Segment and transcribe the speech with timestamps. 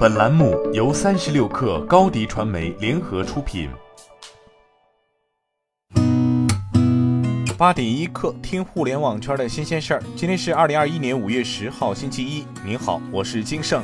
[0.00, 3.68] 本栏目由三十六氪高低传媒联合出品。
[7.58, 10.02] 八点一刻，听互联网圈的新鲜事儿。
[10.16, 12.46] 今天是二零二一年五月十号，星期一。
[12.64, 13.82] 您好，我是金盛。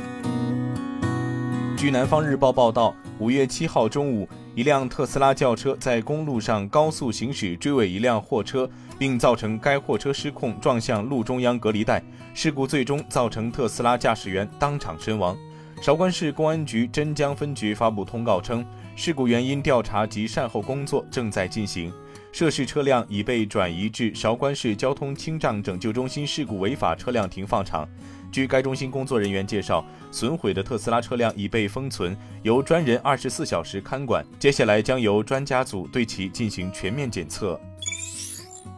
[1.77, 12.01] 据南方日报报道，五月七号中午，一辆特斯拉轿车在公路上高速行驶，追尾一辆货车，并造成该货车失控撞向路中央隔离带。
[12.33, 15.37] 事故最终造成特斯拉驾驶员当场身亡。
[15.79, 21.93] 韶关市公安局真江分局发布通告称，事故原因调查及善后工作正在进行，
[22.31, 27.87] 涉事车辆已被转移至韶关市交通清障拯救中心事故违法车辆停放场。
[28.31, 37.57] 据该中心工作人员介绍，损毁的特斯拉车辆已被封存，由专人二十四小时看管，接下来将由专家组对其进行全面检测。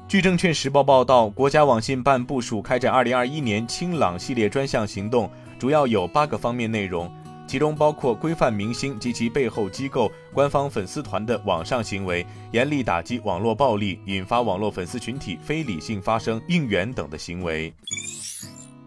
[0.07, 5.31] 据证券时报报道，国家网信办部署开展二零二一年清朗系列专项行动。
[5.59, 7.11] 主要有八个方面内容，
[7.45, 17.73] 其中包括规范明星及其背后机构、官方粉丝团的网上行为，严厉打击网络暴力引发网络粉丝群体非理性发声、应援等的行为。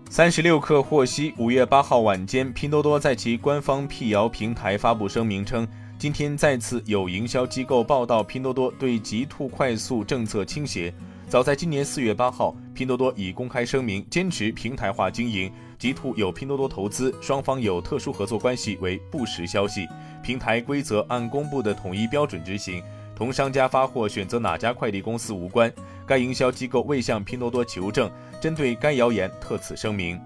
[0.09, 10.93] 三十六氪获悉，五月八号晚间，拼多多在其官方辟谣平台发布声明称，今天再次有营销机构报道拼多多对极兔快速政策倾斜。
[11.33, 19.88] 早在今年四月八号，拼多多已公开声明坚持平台化经营，极兔有拼多多投资，双方有特殊合作关系为不实消息，
[20.22, 22.83] 平台规则按公布的统一标准执行，
[23.16, 25.72] 同商家发货选择哪家快递公司无关。
[26.06, 30.20] 该营销机构未向拼多多求证，针对该谣言特此声明。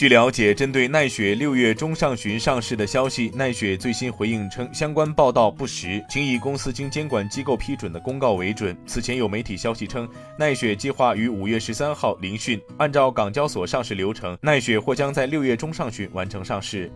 [0.00, 8.74] 据了解，针对奈雪六月中上旬上市的消息，奈雪最新回应称相关报道不实，请以公司经监管机构批准的公告为准。
[8.86, 16.90] 此前有媒体消息称，奈雪计划于五月十三号聆讯，按照港交所上市流程，奈雪或将在六月中上旬完成上市。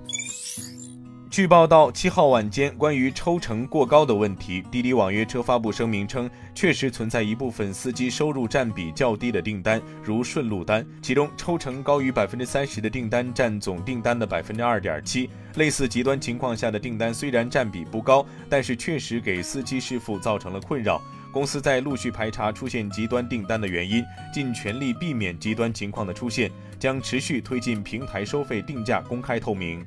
[1.35, 15.29] 据报道，七号晚间，关于抽成过高的问题，滴滴网约车发布声明称，确实存在一部分司机收入占比较低的订单，如顺路单，其中抽成高于百分之三十的订单占总订单的百分之二点七。
[15.57, 21.03] 类似极端情况下的订单虽然占比不高，但是确实给司机师傅造成了困扰。
[21.33, 26.48] 公司在陆续排查出现极端订单的原因，尽全力避免极端情况的出现，
[26.79, 29.85] 将持续推进平台收费定价公开透明。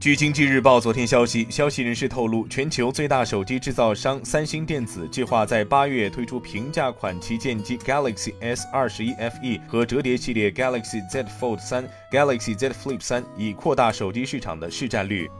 [0.00, 15.30] 据经济日报昨天消息，消息人士透露，全球最大手机制造商三星电子计划在八月推出平价款旗舰机 Galaxy S 二十一 FE 和折叠系列 Galaxy Z Fold 三、Galaxy Z Flip 三，以扩大手机市场的市占率。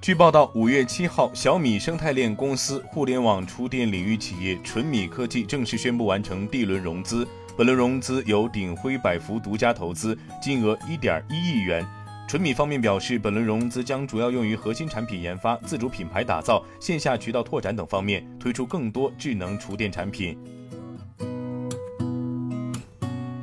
[0.00, 7.26] 据报道，五月七号，小米生态链公司互联网厨电领域企业纯米科技正式宣布完成 D 轮融资，
[7.56, 11.84] 本轮融资由鼎晖百福独家投资，金额一点一亿元。
[12.32, 20.38] 纯米方面表示，本轮融资将主要用于核心产品研发、自主品牌打造、线下渠道拓展等方面，推出更多智能厨电产品。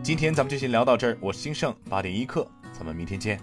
[0.01, 3.39] 今天咱们就先聊到这儿，我是金盛八点一刻，咱们明天见。